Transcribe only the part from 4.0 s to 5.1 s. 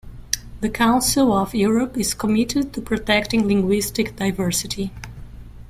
diversity.